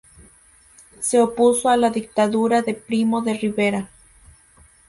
Se 0.99 1.19
opuso 1.21 1.69
a 1.69 1.77
la 1.77 1.91
dictadura 1.91 2.63
de 2.63 2.73
Primo 2.73 3.21
de 3.21 3.35
Rivera. 3.35 3.91